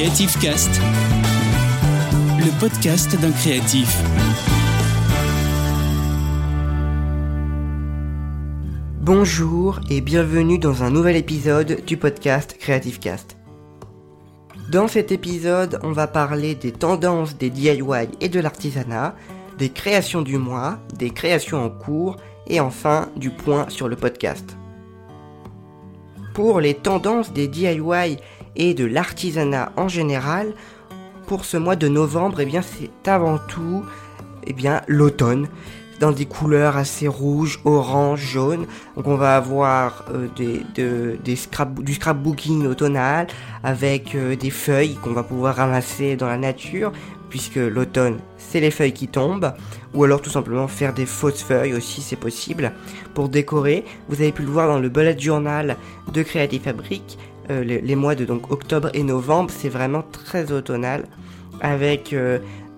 [0.00, 0.38] Creative
[2.38, 4.02] le podcast d'un créatif.
[9.02, 13.36] Bonjour et bienvenue dans un nouvel épisode du podcast Creative Cast.
[14.70, 17.82] Dans cet épisode, on va parler des tendances des DIY
[18.22, 19.14] et de l'artisanat,
[19.58, 24.56] des créations du mois, des créations en cours et enfin du point sur le podcast.
[26.32, 28.16] Pour les tendances des DIY
[28.56, 30.52] et de l'artisanat en général,
[31.26, 33.84] pour ce mois de novembre, eh bien c'est avant tout
[34.46, 35.48] eh bien l'automne
[36.00, 38.66] dans des couleurs assez rouges, orange, jaune.
[38.96, 40.62] Donc on va avoir euh, des,
[41.22, 43.26] du scrapbooking automnal
[43.62, 46.90] avec euh, des feuilles qu'on va pouvoir ramasser dans la nature
[47.28, 49.52] puisque l'automne c'est les feuilles qui tombent
[49.94, 52.72] ou alors tout simplement faire des fausses feuilles aussi c'est possible
[53.14, 53.84] pour décorer.
[54.08, 55.76] Vous avez pu le voir dans le bullet journal
[56.12, 57.18] de Creative Fabric.
[57.50, 61.04] Euh, les, mois de donc octobre et novembre c'est vraiment très automnal
[61.60, 62.14] avec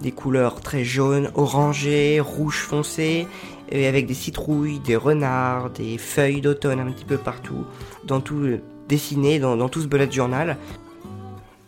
[0.00, 3.26] des couleurs très jaunes, orangées, rouge foncé,
[3.70, 7.64] et avec des citrouilles, des renards, des feuilles d'automne un petit peu partout,
[8.04, 10.56] dans tout euh, dessiné dans, tout ce bullet journal.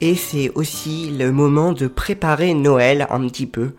[0.00, 3.74] Et c'est aussi le moment de préparer Noël un petit peu.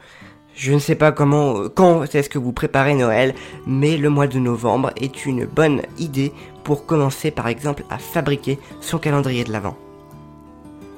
[0.56, 3.34] Je ne sais pas comment, euh, quand est-ce que vous préparez Noël,
[3.68, 6.32] mais le mois de novembre est une bonne idée
[6.64, 9.76] pour commencer par exemple à fabriquer son calendrier de l'Avent.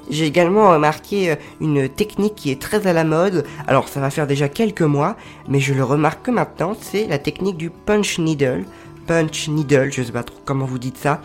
[0.09, 3.45] J'ai également remarqué euh, une technique qui est très à la mode.
[3.67, 5.15] Alors ça va faire déjà quelques mois,
[5.47, 8.65] mais je le remarque que maintenant, c'est la technique du punch needle.
[9.07, 11.21] Punch needle, je sais pas trop comment vous dites ça.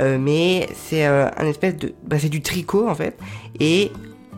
[0.00, 1.94] Euh, mais c'est euh, un espèce de...
[2.04, 3.16] Bah, c'est du tricot en fait.
[3.60, 3.92] Et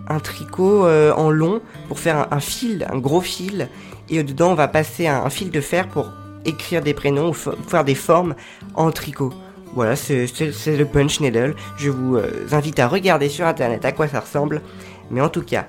[0.08, 3.68] un tricot en long pour faire un, fil, un gros fil.
[4.08, 6.10] Et dedans on va passer un, fil de fer pour
[6.48, 8.34] écrire des prénoms ou faire des formes
[8.74, 9.32] en tricot.
[9.74, 10.26] Voilà, c'est
[10.66, 11.54] le punch needle.
[11.76, 14.62] Je vous euh, invite à regarder sur internet à quoi ça ressemble.
[15.10, 15.66] Mais en tout cas,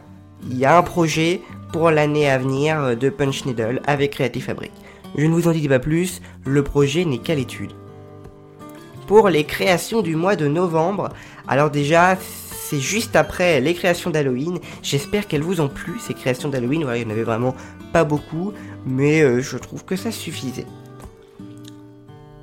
[0.50, 1.42] il y a un projet
[1.72, 4.72] pour l'année à venir euh, de punch needle avec Creative Fabric.
[5.18, 7.72] Je ne vous en dis pas plus, le projet n'est qu'à l'étude.
[9.08, 11.10] Pour les créations du mois de novembre,
[11.48, 12.16] alors déjà,
[12.70, 14.60] c'est juste après les créations d'Halloween.
[14.84, 16.82] J'espère qu'elles vous ont plu, ces créations d'Halloween.
[16.82, 17.56] Il n'y en avait vraiment
[17.94, 18.54] pas beaucoup,
[18.86, 20.66] mais euh, je trouve que ça suffisait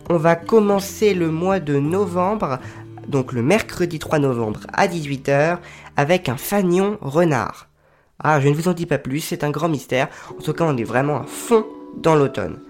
[0.08, 2.58] on va commencer le mois de novembre,
[3.08, 5.58] donc le mercredi 3 novembre à 18h,
[5.96, 7.68] avec un fanion renard.
[8.22, 10.08] Ah, je ne vous en dis pas plus, c'est un grand mystère.
[10.30, 11.66] En tout cas, on est vraiment à fond
[11.96, 12.60] dans l'automne.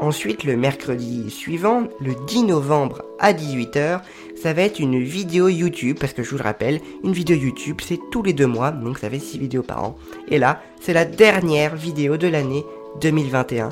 [0.00, 4.00] Ensuite, le mercredi suivant, le 10 novembre à 18h,
[4.42, 7.80] ça va être une vidéo YouTube, parce que je vous le rappelle, une vidéo YouTube,
[7.80, 9.96] c'est tous les deux mois, donc ça fait 6 vidéos par an.
[10.28, 12.64] Et là, c'est la dernière vidéo de l'année
[13.00, 13.68] 2021.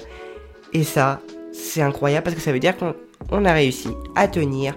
[0.72, 1.20] Et ça,
[1.52, 4.76] c'est incroyable parce que ça veut dire qu'on a réussi à tenir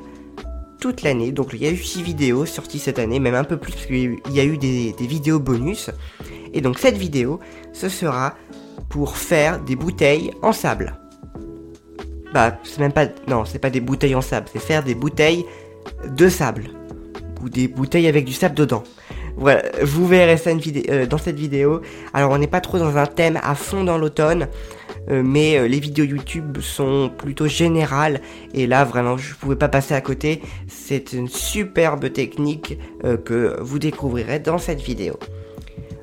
[0.79, 1.31] toute l'année.
[1.31, 3.85] Donc il y a eu 6 vidéos sorties cette année, même un peu plus parce
[3.85, 5.91] qu'il y a eu des, vidéos bonus.
[6.53, 7.39] Et donc cette vidéo,
[7.71, 8.33] ce sera
[8.89, 10.97] pour faire des bouteilles en sable.
[12.33, 13.05] Bah, c'est même pas...
[13.27, 15.45] Non, c'est pas des bouteilles en sable, c'est faire des bouteilles
[16.07, 16.65] de sable.
[17.41, 18.83] Ou des bouteilles avec du sable dedans.
[19.35, 20.51] Voilà, vous verrez ça
[20.89, 21.81] euh, dans cette vidéo.
[22.13, 24.47] Alors on n'est pas trop dans un thème à fond dans l'automne.
[25.09, 28.21] Euh, mais euh, les vidéos YouTube sont plutôt générales
[28.53, 30.41] et là vraiment je pouvais pas passer à côté.
[30.67, 32.77] C'est une superbe technique
[33.25, 35.15] que vous découvrirez dans cette vidéo.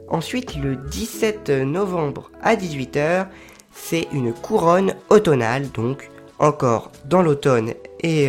[0.09, 3.29] Ensuite, le 17 novembre à 18h,
[3.73, 6.11] c'est une couronne automnale, donc
[6.41, 8.29] encore dans l'automne et,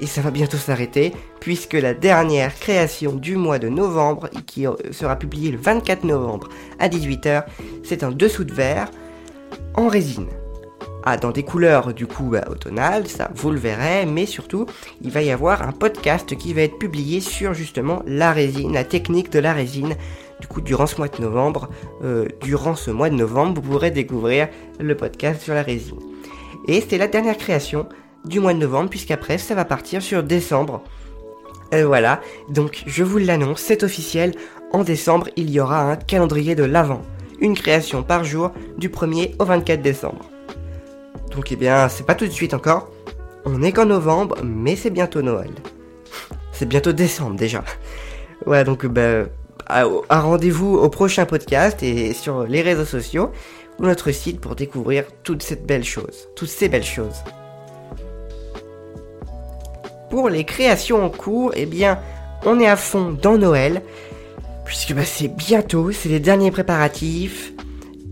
[0.00, 5.16] et ça va bientôt s'arrêter, puisque la dernière création du mois de novembre, qui sera
[5.16, 6.48] publiée le 24 novembre
[6.78, 7.44] à 18h,
[7.82, 8.90] c'est un dessous de verre
[9.74, 10.28] en résine.
[11.04, 14.66] Ah, dans des couleurs du coup bah, automnales, ça vous le verrez, mais surtout
[15.00, 18.84] il va y avoir un podcast qui va être publié sur justement la résine, la
[18.84, 19.94] technique de la résine.
[20.40, 21.68] Du coup, durant ce mois de novembre,
[22.04, 24.48] euh, durant ce mois de novembre, vous pourrez découvrir
[24.78, 25.98] le podcast sur la résine.
[26.66, 27.88] Et c'est la dernière création
[28.28, 30.82] du mois de novembre, puisqu'après ça va partir sur décembre.
[31.74, 34.34] Euh, voilà, donc je vous l'annonce, c'est officiel.
[34.72, 37.02] En décembre, il y aura un calendrier de l'avant
[37.40, 40.24] une création par jour du 1er au 24 décembre.
[41.34, 42.90] Donc eh bien, c'est pas tout de suite encore.
[43.44, 45.50] On est qu'en novembre, mais c'est bientôt Noël.
[46.52, 47.62] C'est bientôt décembre déjà.
[48.44, 49.26] Ouais, donc bah,
[49.66, 53.30] à, rendez-vous au prochain podcast et sur les réseaux sociaux
[53.78, 56.28] ou notre site pour découvrir toutes ces belles choses.
[56.34, 57.22] Toutes ces belles choses.
[60.10, 61.98] Pour les créations en cours, eh bien,
[62.44, 63.82] on est à fond dans Noël
[64.68, 67.54] puisque bah, c'est bientôt, c'est les derniers préparatifs.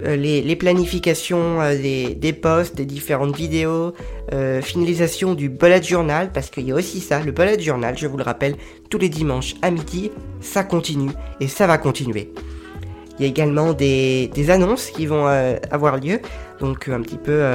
[0.03, 3.93] euh, les, planifications euh, des, des, posts, des différentes vidéos,
[4.33, 8.07] euh, finalisation du bullet journal, parce qu'il y a aussi ça, le bullet journal, je
[8.07, 8.57] vous le rappelle,
[8.89, 10.11] tous les dimanches à midi,
[10.41, 11.11] ça continue
[11.41, 12.33] et ça va continuer.
[13.19, 15.27] Il y a également des, des annonces qui vont
[15.71, 16.21] avoir lieu,
[16.61, 17.55] donc un petit peu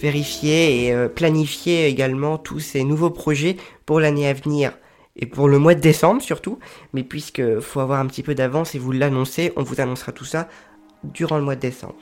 [0.00, 3.56] vérifier et planifier également tous ces nouveaux projets
[4.00, 4.72] l'année à venir
[5.16, 6.58] et pour le mois de décembre surtout.
[6.92, 10.24] Mais puisque faut avoir un petit peu d'avance et vous l'annoncez, on vous annoncera tout
[10.24, 10.48] ça
[11.04, 11.96] durant le mois de décembre.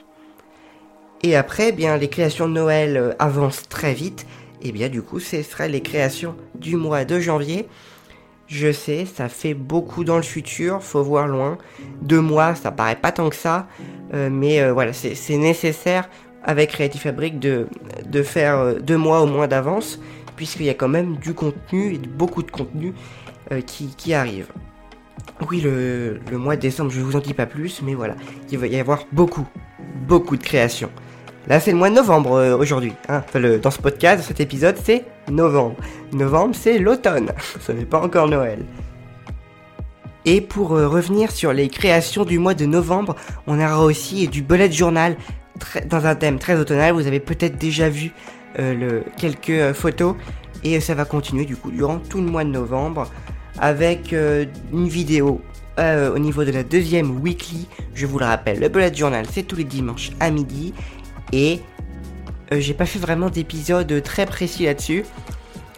[1.22, 4.26] Et après, eh bien, les créations de Noël euh, avancent très vite.
[4.62, 7.66] Et bien, du coup, ce seraient les créations du mois de janvier.
[8.46, 11.58] Je sais, ça fait beaucoup dans le futur, faut voir loin.
[12.02, 13.68] Deux mois, ça paraît pas tant que ça,
[14.12, 16.08] euh, mais euh, voilà, c'est nécessaire
[16.42, 17.68] avec Creative Fabric de
[18.24, 20.00] faire deux mois au moins d'avance,
[20.40, 22.94] puisqu'il y a quand même du contenu et beaucoup de contenu
[23.66, 24.46] qui, qui arrive.
[25.50, 28.14] Oui, le, mois de décembre, je vous en dis pas plus, mais voilà,
[28.50, 29.46] il va y avoir beaucoup,
[30.06, 30.90] beaucoup de créations.
[31.46, 32.92] Là, c'est le mois de novembre euh, aujourd'hui.
[33.08, 33.22] Hein.
[33.62, 35.76] dans ce podcast, cet épisode, c'est novembre.
[36.12, 37.32] Novembre, c'est l'automne.
[37.60, 38.64] Ce n'est pas encore Noël.
[40.24, 43.16] Et pour euh, revenir sur les créations du mois de novembre,
[43.46, 45.16] on aura aussi du bullet journal
[45.86, 46.92] dans un thème très automnal.
[46.92, 50.14] Vous avez peut-être déjà vu euh, le, quelques photos.
[50.62, 53.08] Et ça va continuer du coup durant tout le mois de novembre
[53.58, 55.40] avec euh, une vidéo
[55.78, 57.66] euh, au niveau de la deuxième weekly.
[57.94, 60.74] Je vous le rappelle, le bullet journal c'est tous les dimanches à midi
[61.32, 61.60] et
[62.52, 65.04] euh, j'ai pas fait vraiment d'épisode très précis là-dessus.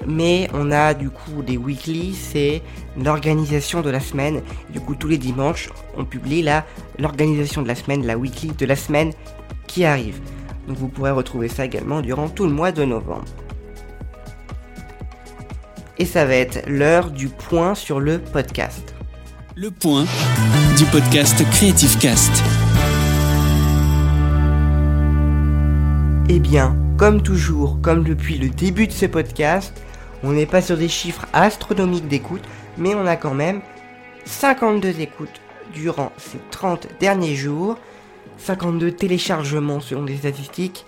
[0.05, 2.61] Mais on a du coup des weekly, c'est
[2.97, 4.43] l'organisation de la semaine.
[4.71, 6.45] Du coup, tous les dimanches, on publie
[6.99, 9.13] l'organisation de la semaine, la weekly de la semaine
[9.69, 10.19] qui arrive.
[10.67, 13.25] Donc vous pourrez retrouver ça également durant tout le mois de novembre
[15.99, 18.95] et ça va être l'heure du point sur le podcast.
[19.55, 20.05] Le point
[20.77, 22.33] du podcast Creative Cast.
[26.29, 29.81] Eh bien, comme toujours, comme depuis le début de ce podcast,
[30.25, 32.43] on n'est pas sur des chiffres astronomiques d'écoute,
[32.79, 33.61] mais on a quand même
[34.25, 35.41] 52 écoutes
[35.75, 37.79] durant ces 30 derniers jours,
[38.39, 40.85] 52 téléchargements selon les statistiques,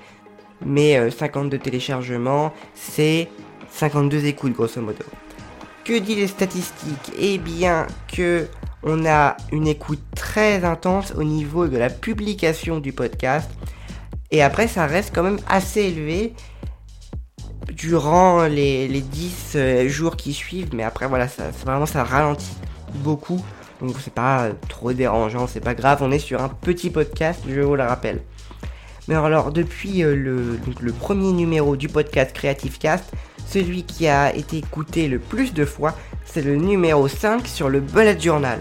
[0.64, 3.28] mais 52 euh, téléchargements, c'est
[3.70, 5.04] 52 écoutes grosso modo.
[5.84, 7.12] Que dit les statistiques?
[7.18, 8.46] Eh bien que
[8.82, 13.50] on a une écoute très intense au niveau de la publication du podcast.
[14.30, 16.34] Et après, ça reste quand même assez élevé
[17.72, 20.74] durant les, 10 euh, jours qui suivent.
[20.74, 22.56] Mais après, voilà, ça, vraiment, ça ralentit
[22.96, 23.42] beaucoup.
[23.80, 25.98] Donc, c'est pas trop dérangeant, c'est pas grave.
[26.02, 28.20] On est sur un petit podcast, je vous le rappelle.
[29.08, 33.12] Mais alors, depuis euh, le, le premier numéro du podcast Creative Cast,
[33.46, 35.94] celui qui a été écouté le plus de fois,
[36.24, 38.60] c'est le numéro 5 sur le bullet journal.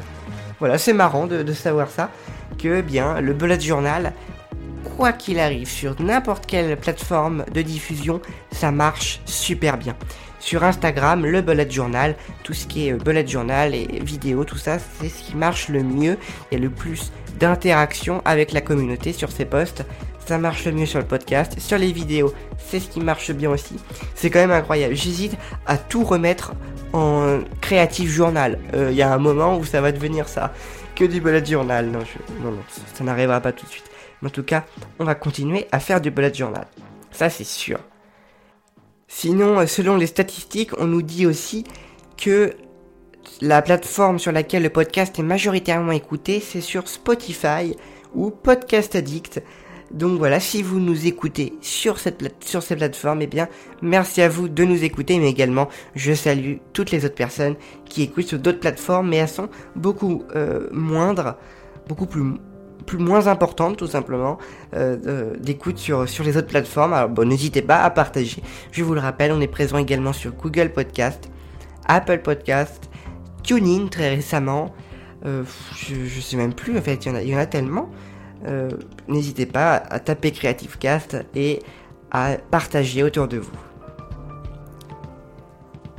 [0.59, 2.09] Voilà, c'est marrant de, savoir ça,
[2.57, 4.13] que bien le bullet journal,
[4.95, 8.21] quoi qu'il arrive sur n'importe quelle plateforme de diffusion,
[8.51, 9.95] ça marche super bien.
[10.43, 14.77] Sur Instagram, le bullet journal, tout ce qui est bullet journal et vidéo, tout ça,
[14.77, 16.17] c'est ce qui marche le mieux.
[16.51, 19.85] Il y a le plus d'interaction avec la communauté sur ces posts
[20.25, 21.59] ça marche le mieux sur le podcast.
[21.59, 23.75] Sur les vidéos, c'est ce qui marche bien aussi.
[24.15, 24.95] C'est quand même incroyable.
[24.95, 26.53] J'hésite à tout remettre
[26.93, 28.59] en créatif journal.
[28.73, 30.53] Euh, il y a un moment où ça va devenir ça.
[30.95, 31.87] Que du bullet journal.
[31.87, 31.99] Non,
[32.41, 32.63] non, non,
[32.93, 33.89] ça, n'arrivera pas tout de suite.
[34.21, 34.63] Mais en tout cas,
[34.99, 36.67] on va continuer à faire du bullet journal.
[37.11, 37.79] Ça, c'est sûr.
[39.15, 41.63] Sinon, euh, selon les statistiques, on nous dit aussi
[42.17, 42.55] que
[43.41, 47.75] la plateforme sur laquelle le podcast est majoritairement écouté, c'est sur Spotify
[48.15, 49.41] ou Podcast Addict.
[49.91, 53.47] Donc voilà, si vous nous écoutez sur, cette, sur ces plateformes, eh bien,
[53.83, 58.01] merci à vous de nous écouter, mais également, je salue toutes les autres personnes qui
[58.01, 61.35] écoutent sur d'autres plateformes, mais elles sont beaucoup euh, moindres,
[61.87, 62.23] beaucoup plus,
[62.85, 64.37] plus moins importantes, tout simplement,
[64.75, 66.93] euh, d'écoute sur, sur les autres plateformes.
[66.93, 68.41] Alors bon, n'hésitez pas à partager.
[68.71, 71.29] Je vous le rappelle, on est présent également sur Google Podcast,
[71.87, 72.89] Apple Podcast,
[73.43, 74.73] TuneIn très récemment.
[75.25, 75.43] Euh,
[75.75, 77.45] je, je sais même plus, en fait, il y en a, il y en a
[77.45, 77.89] tellement.
[78.45, 78.69] Euh,
[79.07, 81.59] n'hésitez pas à taper Creative Cast et
[82.11, 83.51] à partager autour de vous.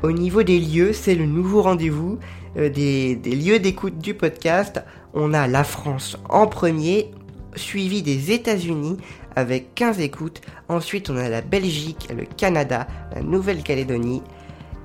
[0.03, 2.19] Au niveau des lieux, c'est le nouveau rendez-vous
[2.57, 4.85] euh, des, lieux d'écoute du podcast.
[5.15, 7.13] On a la France en premier,
[7.55, 8.99] suivi des États-Unis
[9.37, 10.41] avec 15 écoutes.
[10.69, 14.23] Ensuite, on a la Belgique, le Canada, la Nouvelle-Calédonie.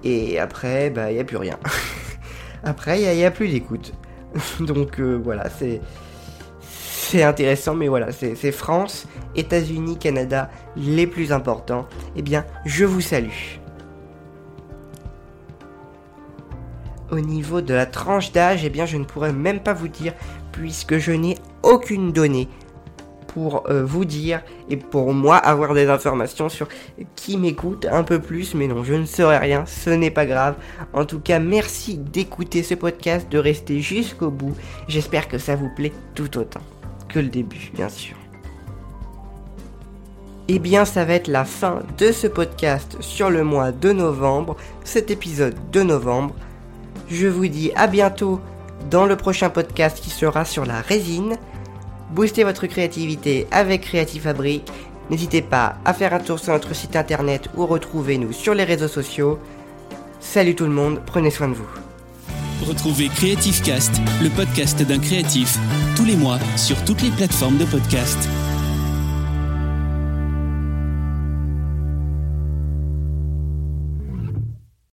[0.04, 1.58] Et après, bah, il n'y a plus rien.
[2.64, 3.94] après, il n'y a, plus d'écoute.
[4.60, 5.82] Donc euh, voilà, c'est
[6.62, 11.88] c'est intéressant, mais voilà, c'est France, États-Unis, Canada, les plus importants.
[12.16, 13.58] Eh bien, je vous salue.
[17.12, 20.14] Au niveau de la tranche d'âge, eh bien, je ne pourrais même pas vous dire,
[20.52, 22.48] puisque je n'ai aucune donnée
[23.34, 26.68] pour euh, vous dire et pour moi avoir des informations sur
[27.16, 30.56] qui m'écoute un peu plus, mais non, je ne saurais rien, ce n'est pas grave.
[30.94, 34.56] En tout cas, merci d'écouter ce podcast, de rester jusqu'au bout.
[34.88, 36.62] J'espère que ça vous plaît tout autant
[37.08, 38.16] que le début, bien sûr.
[40.48, 44.58] Eh bien, ça va être la fin de ce podcast sur le mois de novembre,
[44.84, 46.34] cet épisode de novembre.
[47.10, 48.40] Je vous dis à bientôt
[48.90, 51.38] dans le prochain podcast qui sera sur la résine.
[52.12, 54.72] Boostez votre créativité avec Creative Fabric.
[55.10, 58.88] N'hésitez pas à faire un tour sur notre site internet ou retrouvez-nous sur les réseaux
[58.88, 59.40] sociaux.
[60.20, 61.68] Salut tout le monde, prenez soin de vous.
[62.68, 65.58] Retrouvez Creative Cast, le podcast d'un créatif,
[65.96, 68.18] tous les mois sur toutes les plateformes de podcast.